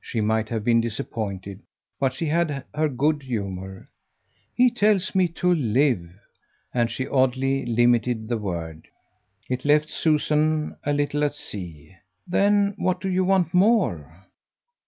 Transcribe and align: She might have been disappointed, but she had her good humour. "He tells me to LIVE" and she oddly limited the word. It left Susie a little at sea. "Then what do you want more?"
She 0.00 0.20
might 0.20 0.48
have 0.48 0.62
been 0.62 0.80
disappointed, 0.80 1.58
but 1.98 2.12
she 2.14 2.26
had 2.26 2.62
her 2.72 2.88
good 2.88 3.20
humour. 3.24 3.88
"He 4.54 4.70
tells 4.70 5.12
me 5.12 5.26
to 5.26 5.52
LIVE" 5.52 6.08
and 6.72 6.88
she 6.88 7.08
oddly 7.08 7.66
limited 7.66 8.28
the 8.28 8.38
word. 8.38 8.86
It 9.48 9.64
left 9.64 9.90
Susie 9.90 10.70
a 10.84 10.92
little 10.92 11.24
at 11.24 11.34
sea. 11.34 11.96
"Then 12.28 12.74
what 12.76 13.00
do 13.00 13.08
you 13.08 13.24
want 13.24 13.52
more?" 13.54 14.26